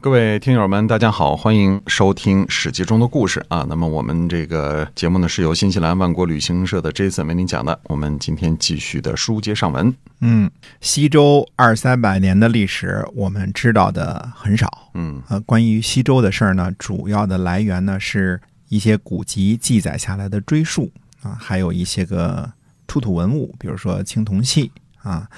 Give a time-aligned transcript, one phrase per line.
[0.00, 3.66] 各位听友们，大家好，欢迎收听《史记》中的故事啊。
[3.68, 7.80] 那么我们这个节目呢，是由新西兰万国旅行社的 Jason 为您讲的。
[7.88, 9.92] 我们今天继续的书接上文。
[10.20, 10.48] 嗯，
[10.80, 14.88] 西周二三百年的历史，我们知道的很少。
[14.94, 20.88] 嗯呃，关于西周的事儿呢，主要的来源呢是一些古籍记载下来的追溯
[21.24, 22.48] 啊，还有一些个
[22.86, 24.70] 出土文物，比如说青铜器
[25.02, 25.28] 啊。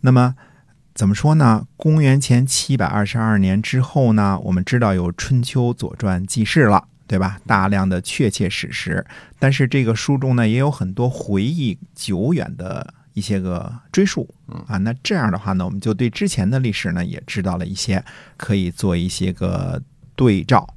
[0.00, 0.34] 那么
[0.94, 1.66] 怎么说呢？
[1.76, 7.40] 公元前七百二十二年之后呢，我们知道有《春秋》《左传》记事了，对吧？
[7.46, 9.04] 大量的确切史实，
[9.38, 14.28] 但是这个书中呢，也有很多回忆久远的一些个追溯
[14.68, 14.76] 啊。
[14.78, 18.04] 那这样的话呢，我们就对之前的历史呢也知道了一些，
[18.36, 19.82] 可以做一些个
[20.14, 20.68] 对照。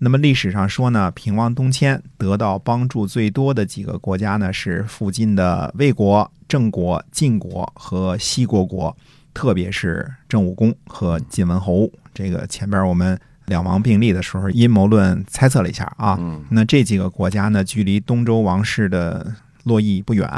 [0.00, 8.96] 那么历史上说呢，平王东迁得到帮助最多的几个国家呢，是附近的魏国、郑国、晋国和西国国，
[9.38, 11.88] 特别是郑武公和晋文侯。
[12.12, 16.16] 这个前边我们两王并立的时候，阴谋论猜测了一下啊。
[16.18, 20.28] 嗯那这几个国家呢，距离东周王室的洛邑不远，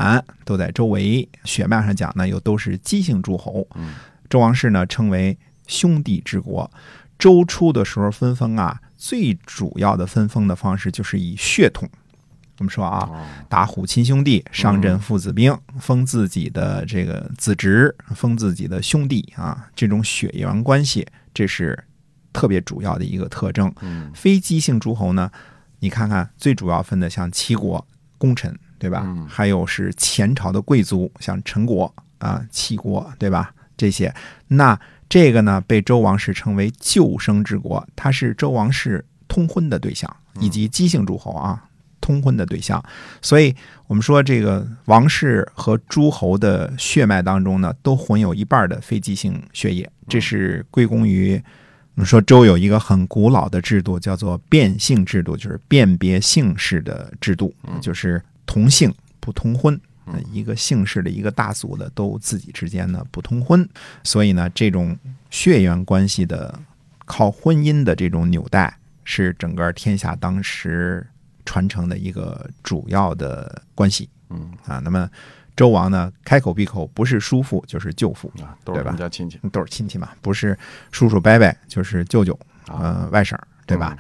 [0.44, 1.26] 都在周围。
[1.44, 3.66] 血脉上讲呢，又都是姬姓诸侯。
[3.74, 3.94] 嗯
[4.28, 6.70] 周王室呢，称为兄弟之国。
[7.18, 11.88] 周初的时候分封啊，最主要的分封的方式就是以血统。
[12.61, 21.83] 我们说啊，哦打虎亲兄弟，上阵父子兵，封自己的这个子侄，封自己的兄弟啊，这种血缘关系，这是
[22.34, 23.72] 特别主要的一个特征。
[23.80, 25.30] 嗯非姬姓诸侯呢，
[25.78, 27.84] 你看看最主要分的像齐国
[28.19, 29.05] 功臣，对吧？
[29.06, 33.55] 嗯还有是前朝的贵族，像陈国啊、齐国，对吧？
[33.78, 34.14] 这些，
[34.48, 41.64] 那这个呢，被周王室称为救生之国，它是周王室通婚的对象，以及姬姓诸侯啊。
[42.11, 42.83] 通婚的对象，
[43.22, 43.55] 所以
[43.86, 51.40] 我们说这个王室和诸侯的血脉当中呢，都混有一半的非姬姓血液，这是归功于
[51.95, 59.80] 我们说周有一个很古老的制度，叫做变姓制度，就是辨别姓氏的制度，就是同姓不通婚。
[60.07, 63.68] 呃一个姓氏的一个大族的都自己之间呢不通婚，
[64.02, 64.98] 所以呢，这种
[65.30, 66.58] 血缘关系的
[67.05, 71.07] 靠婚姻的这种纽带，是整个天下当时
[71.50, 74.78] 传承的一个主要的关系嗯啊。
[74.84, 75.11] 那么
[75.56, 80.56] 周王呢，开口闭口不是叔父就是舅父，啊，都是对吧我们家亲戚都是亲戚嘛，不是
[80.92, 83.98] 叔叔伯伯就是舅舅，啊，呃，外甥，对吧？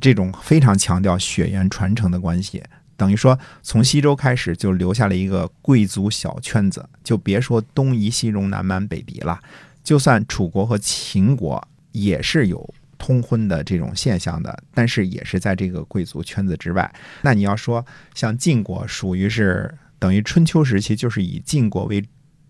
[0.00, 2.60] 这种非常强调血缘传承的关系，
[2.96, 9.38] 等于说从西周开始就留下了一个贵族小圈子，就别说东夷、西戎、南蛮、北狄了，
[9.84, 12.74] 就算楚国和秦国也是有。
[13.08, 16.94] 通婚的这种现象的，但是也是在这个贵族圈子之外。
[17.22, 17.82] 那你要说
[18.14, 22.04] 像晋国，属于是等于春秋时期，就是以晋国为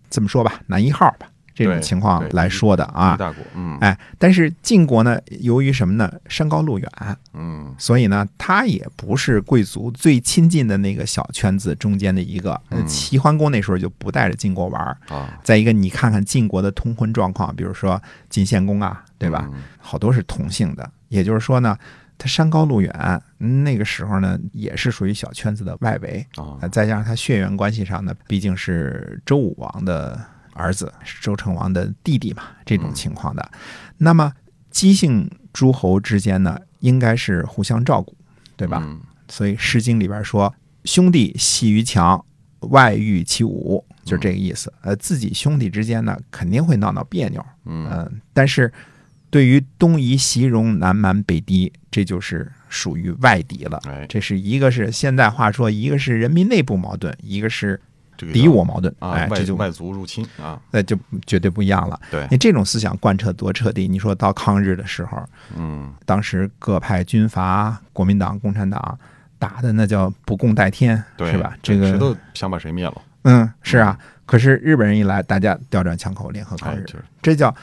[0.09, 1.31] 这么说吧，男一号吧，
[1.65, 3.17] 这种情况来说的啊一。
[3.17, 6.11] 大国，嗯哎，但是晋国呢，由于什么呢？
[6.27, 6.89] 山高路远，
[7.33, 12.59] 嗯所以呢，他也不是贵族最亲近的那个小圈子中间的一个。
[12.87, 14.97] 齐桓公那时候就不带着晋国玩儿。
[15.09, 19.49] 啊，再一个，你看看晋国的通婚状况，比如说晋献公啊，对吧？
[19.53, 19.61] 嗯？
[19.77, 21.77] 好多是同姓的，也就是说呢，
[22.17, 26.25] 他山高路远，那个时候呢，也是属于小圈子的外围。
[26.35, 30.19] 啊呃，再加上他血缘关系上呢，毕竟是周武王的
[30.59, 33.51] 儿子，是周成王的弟弟嘛，这种情况的。
[33.97, 34.31] 那么
[34.69, 38.15] 姬姓诸侯之间呢，应该是互相照顾，
[38.55, 38.83] 对吧？
[38.85, 38.99] 嗯
[39.31, 40.51] 所以《诗经》里边说
[40.85, 42.25] ：“兄弟戏于墙，
[42.61, 44.73] 外御其侮”，就是这个意思。
[44.81, 47.45] 呃，自己兄弟之间呢，肯定会闹闹别扭。
[47.65, 48.73] 嗯嗯、但是
[49.29, 53.79] 对于东夷、西戎、南蛮、北狄，这就是属于外敌了。
[53.85, 57.79] 哎，这是一个是现代话说，一个是人民内部矛盾，一个是
[58.19, 58.93] 这个敌我矛盾。
[58.99, 61.97] 啊，哎，这就外外族入侵啊，那就绝对不一样了。
[62.11, 63.87] 对，你这种思想贯彻多彻底？
[63.87, 65.23] 你说到抗日的时候，
[65.55, 68.99] 嗯当时各派军阀，国民党、共产党
[69.37, 71.57] 打的那叫不共戴天，是吧？
[71.63, 73.97] 这个谁都想把谁灭了，嗯是啊。
[74.25, 77.55] 可是日本人一来，大家调转枪口，联合抗哎，日，就是这叫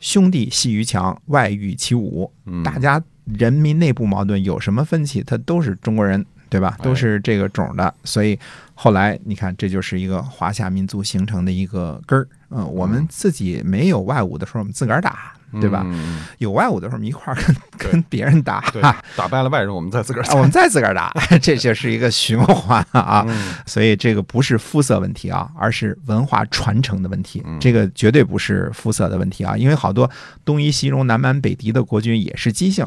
[0.00, 2.30] 兄弟戏于墙，外御其侮。
[2.46, 6.74] 嗯，大家人民内部矛盾有什么分歧，他都是中国人，对吧？
[6.78, 8.38] 哎都是这个种的，所以
[8.78, 12.28] 后来你看，这就是一个华夏民族形成的一个根儿。
[12.50, 15.82] 嗯，我们自己没有外侮的时候，我们自个儿打，对吧？
[15.86, 17.42] 嗯，嗯有外侮的时候，我们一块儿
[17.78, 21.10] 跟跟别人打，对啊， 打败了外人，我们再自个儿我们再自个儿打，
[21.42, 23.24] 这就是一个循环啊。
[23.26, 27.58] 嗯所以这个不是肤色问题啊，而是文化传承的问题嗯。
[27.58, 30.08] 这个绝对不是肤色的问题啊，因为好多
[30.44, 32.86] 东夷、西戎、南蛮、北狄的国君也是姬姓。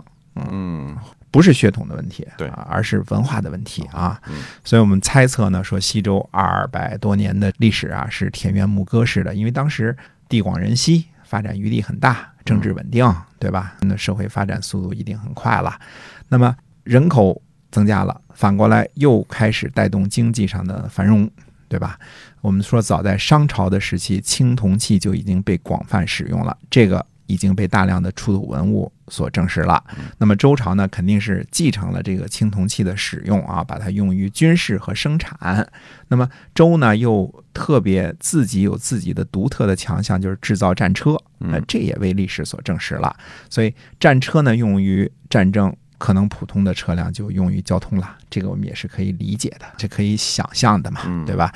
[1.32, 4.20] 不是血统的问题，对啊，而是文化的问题啊。
[4.28, 9.96] 嗯所以我们猜测呢，说西周二百多年的历史啊，是田园牧歌式的，因为当时
[10.28, 13.06] 地广人稀，发展余地很大，政治稳定，
[13.40, 13.76] 对吧？
[13.82, 15.80] 那社会发展速度一定很快了。
[16.28, 17.42] 那么人口
[17.72, 21.30] 增加了，反过来又开始带动经济上的繁荣，
[21.68, 22.00] 对吧？
[22.42, 29.82] 我们说，早在商朝的时期，青铜器就已经被广泛使用了，这个已经被大量的出土文物所证实了。
[30.18, 35.66] 那么周朝呢，肯定是继承了这个青铜器的使用啊，把它用于军事和生产。
[36.10, 43.16] 那么周呢，又特别自己有自己的独特的强项，就是制造战车，那，这也为历史所证实了。
[43.50, 45.74] 所以战车呢，用于战争。
[46.00, 51.52] 可能普通的车辆就用于交通了，这个我们也是可以理解的，这可以想象的嘛，嗯对吧？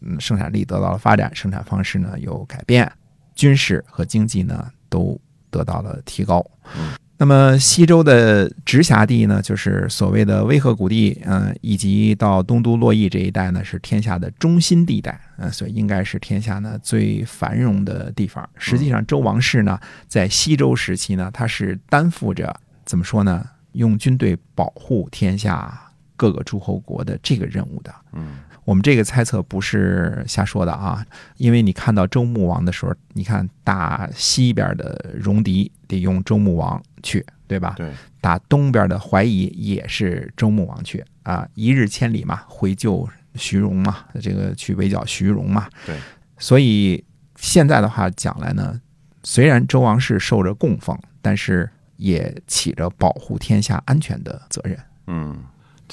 [0.00, 2.90] 嗯，生产力得到了发展，生产方式呢有改变，
[3.34, 5.18] 军事和经济呢都
[5.50, 6.44] 得到了提高。
[6.76, 18.48] 嗯那么西周的直辖地呢，就是所谓的渭河谷地，嗯、以及到东都洛邑这一带呢，是天下的中心地带，嗯、所以应该是天下呢最繁荣的地方。
[18.56, 19.78] 实际上，周王室呢，
[20.08, 22.52] 在西周时期呢，它是担负着
[22.84, 25.80] 怎么说呢，用军队保护天下
[26.22, 27.92] 各个诸侯国的这个任务的。
[28.12, 31.04] 嗯我们这个猜测不是瞎说的啊，
[31.36, 37.74] 因为你看到周穆王的时候，你看打西边的戎狄得用周穆王去，对吧？
[37.76, 37.90] 对，
[38.20, 45.68] 打东边的怀疑也是周穆王去啊，一日千里嘛，回救徐荣嘛，这个去围剿徐荣嘛。
[45.84, 45.98] 对，
[46.38, 47.04] 所以
[47.34, 48.80] 现在的话讲来呢，
[49.24, 54.78] 虽然周王室受着供奉，但是也起着保护天下安全的责任。
[55.08, 55.36] 嗯，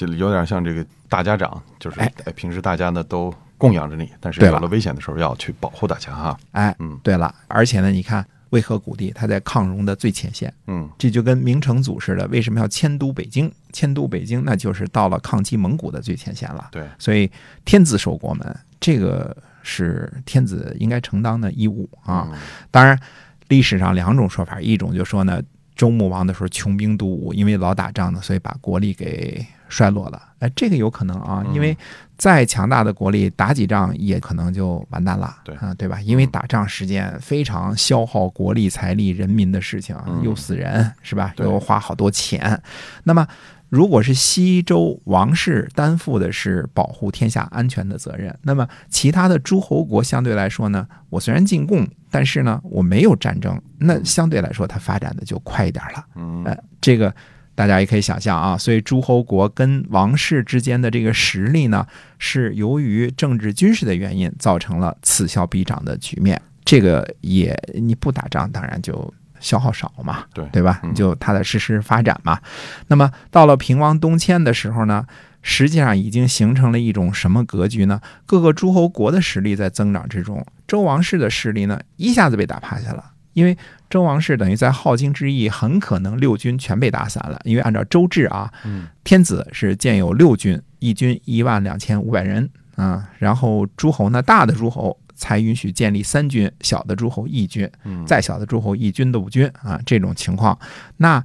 [0.07, 6.39] 就有点像这个大家长，就是哎哎平时大家呢都供养着你，但是有了危险的时候要去保护大家哈。
[6.51, 13.51] 哎，嗯对了，而且呢，你看渭河谷地，它在抗戎的最前线，嗯这就跟明成祖似的，为什么要迁都北京？
[13.73, 16.69] 迁都北京，那就是到了抗击蒙古的最前线了。
[16.71, 17.29] 对，所以
[17.65, 22.29] 天子守国门，这个是天子应该承担的义务啊。
[22.31, 22.39] 嗯
[22.71, 22.97] 当然，
[23.49, 25.41] 历史上两种说法，一种就说呢，
[25.75, 30.21] 周穆王的时候穷兵黩武，因为老打仗呢，所以把国力给衰落了。
[30.39, 31.77] 哎，这个有可能啊，嗯因为
[32.17, 36.01] 再强大的国力，打几仗也可能就完蛋了，对啊，对吧？
[36.01, 41.33] 因为打仗是件非常消耗国力、财力、人民的事情又死人是吧？
[41.37, 42.61] 又花好多钱。
[43.03, 43.27] 那么，
[43.69, 56.05] 如果是西周王室担负的是保护天下安全的责任，那么其他的诸侯国相对来说呢，我虽然进贡，但是呢，我没有战争，那相对来说它发展的就快一点了。
[56.15, 57.13] 嗯呃，这个
[57.59, 61.85] 大家也可以想象啊，所以诸侯国跟王室之间的这个实力呢，
[62.17, 66.41] 是由于政治军事的原因造成了此消彼长的局面。
[66.63, 70.79] 这个也你不打仗，当然就消耗少嘛，对对吧？
[70.83, 72.39] 嗯你就踏踏实实发展嘛。
[72.87, 75.05] 那么到了平王东迁的时候呢，
[75.41, 77.99] 实际上已经形成了一种什么格局呢？
[78.25, 83.03] 各个诸侯国的实力在增长之中，周王室的势力呢一下子被打趴下了，
[83.33, 83.57] 因为
[83.89, 88.87] 周王室等于在镐京之役很可能六军全被打散了，因为按照周制啊，嗯。
[89.03, 100.57] 天子是建有六军，一军一万两千五百人啊，然后诸侯呢，大的诸侯才允许建立三军，小的诸侯一军，嗯，再小的诸侯一军都不军啊，这种情况，
[100.97, 101.23] 那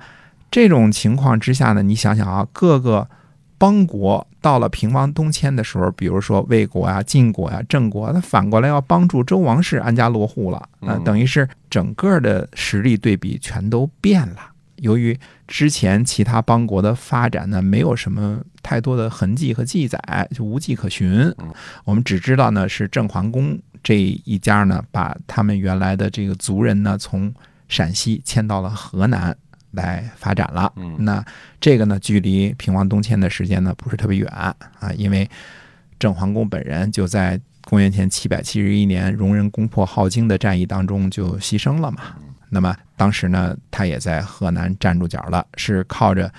[0.50, 3.06] 这种情况之下呢，你想想啊，各个
[3.64, 14.50] 邦国到了平王东迁的时候，比如说魏国呀、晋国呀、郑国，他反过来要帮助周王室安家落户了，呃，嗯等于是整个的实力对比全都变了。
[14.76, 15.18] 由于
[15.48, 21.50] 之前其他邦国的发展呢，没有什么太多的痕迹和记载，就无迹可寻嗯。
[21.86, 27.32] 我们只知道呢，是郑桓公这一家呢，把他们原来的这个族人呢，从
[27.66, 29.34] 陕西迁到了河南
[29.74, 30.72] 来发展了。
[30.76, 31.24] 嗯那
[31.60, 34.54] 这个呢，距离平王东迁的时间呢，不是特别远啊，
[34.96, 35.28] 因为
[35.98, 41.98] 郑桓公本人就在公元前七百七十一年戎人攻破镐京的战役当中就牺牲了嘛。
[42.50, 46.30] 那么当时呢，他也在河南站住脚了，是靠着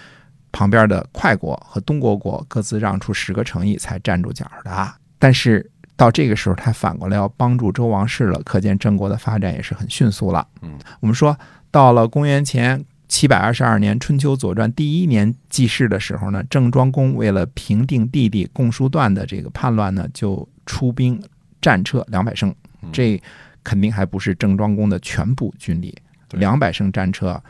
[0.51, 4.93] 旁边的快国和东国国各自让出十个城邑才站住脚的。
[5.19, 10.47] 但是到这个时候，他反过来要帮助周王室了，可见郑国的发展也是很迅速了。
[10.61, 11.37] 嗯，我们说
[11.71, 12.81] 到了公元前
[13.15, 21.17] 七百二十二年春秋左传第一年记事的时候呢，郑庄公为了平定弟弟共叔段的这个叛乱呢，就出兵
[21.61, 23.17] 战车两百乘嗯，这
[23.63, 25.97] 肯定还不是郑庄公的全部军力，
[26.31, 27.41] 两百乘战车，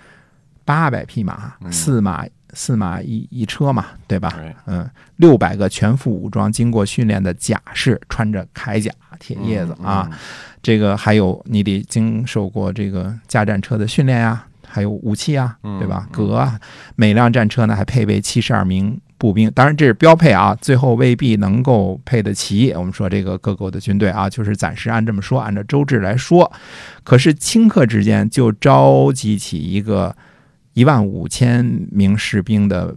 [0.63, 1.71] 八百匹马，嗯。
[1.71, 4.39] 四马四马一一车嘛，对吧？
[4.67, 10.17] 嗯，六百个全副武装、经过训练的甲士，穿着铠甲、铁叶子啊，嗯，
[10.61, 14.45] 这个还有你得经受过这个驾战车的训练呀、
[14.75, 16.05] 还有武器啊，嗯对吧？
[16.11, 16.59] 革啊，
[16.97, 22.73] 每辆战车呢还配备七十二名步兵，当然这是标配啊，最后未必能够配得齐。
[22.73, 26.51] 我们说这个各国的军队啊，就是暂时按这么说，按照周制来说，
[27.05, 30.13] 可是顷刻之间就召集起一个
[30.73, 32.93] 一万五千名士兵的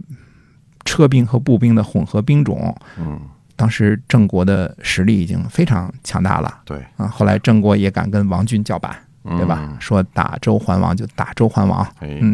[0.83, 2.75] 车兵和步兵的混合兵种。
[2.97, 3.21] 嗯，
[3.55, 8.93] 当时郑国的实力已经非常强大了对，啊，后来郑国也敢跟王军叫板，
[9.37, 9.59] 对吧？
[9.61, 9.77] 嗯？
[9.79, 11.87] 说打周桓王就打周桓王，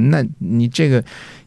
[0.10, 1.04] 那你这个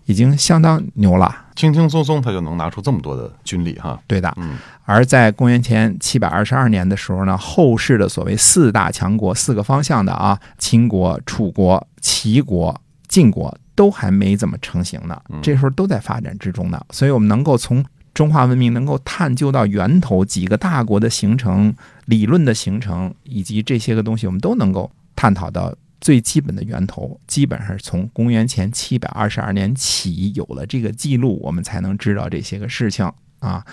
[0.06, 3.98] 已经相当牛了，轻轻松松他就能拿出这么多的军力哈。
[4.06, 4.32] 对的。
[4.36, 4.56] 嗯
[4.90, 12.74] 而在公元前七百二十二年的时候呢，后世的所谓四大强国，四个方向的啊，秦国、楚国、齐国、
[13.06, 16.80] 晋国都还没怎么成型呢嗯，这时候都在发展之中呢。
[16.88, 21.74] 所以我们能够从中华文明能够探究到源头，几个大国的形成、
[22.06, 33.66] 理论的形成，以及这些个东西，我们都能够探讨到最基本的源头，基本上是从公元前七百二十二年起有了这个记录，我们才能知道这些个事情啊。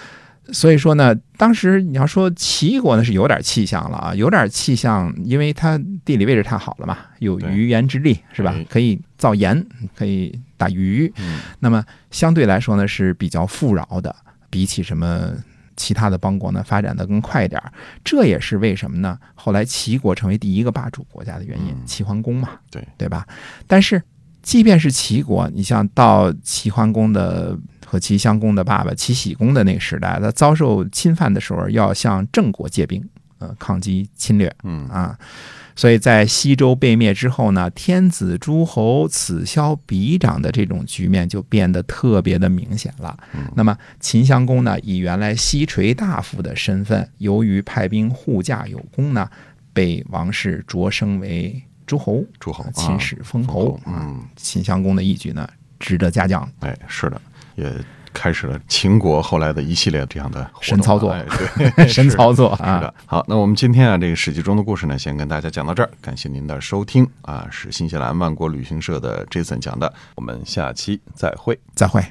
[0.51, 8.65] 所以说呢，当时你要说齐国呢是有点气象了啊，有点气象，因为它地理位置太好了嘛，有鱼盐之利，是吧哎？
[8.67, 9.63] 可以造盐，
[9.95, 14.15] 可以打鱼，嗯那么相对来说呢是比较富饶的，
[14.49, 15.31] 比起什么
[15.75, 17.61] 其他的邦国呢发展的更快一点。
[18.03, 19.17] 这也是为什么呢？
[19.33, 23.27] 后来齐国成为第一个霸主国家的原因嗯，齐桓公嘛，对对吧？
[23.67, 24.01] 但是
[24.41, 33.03] 即便是齐国，你像到齐桓公的和齐襄公的爸爸齐僖公的那个时代，他遭受侵犯的时候，要向郑国借兵，
[33.39, 34.53] 呃，抗击侵略。
[34.63, 35.17] 嗯啊。
[35.75, 43.17] 所以在西周被灭之后呢，天子诸侯此消彼长的这种局面就变得特别的明显了。
[43.33, 49.29] 嗯那么秦襄公呢，以原来西垂大夫的身份，由于派兵护驾有功呢，
[49.73, 53.79] 被王室擢升为诸侯，诸侯啊秦始封侯。
[53.83, 55.47] 啊嗯，秦襄公的义举呢，
[55.79, 56.49] 值得嘉奖。
[56.61, 57.21] 哎，是的，
[57.55, 57.71] 也
[58.15, 61.23] 开始了秦国后来的一系列这样的神操作哎
[61.75, 62.79] 对，神操作啊！
[62.79, 71.59] 是的，好，那我们今天啊，这个《史记》中的故事呢，先跟大家讲到这儿，感谢您的收听啊，是新西兰万国旅行社的 Jason 讲的，我们下期再会。
[71.75, 72.01] 再会。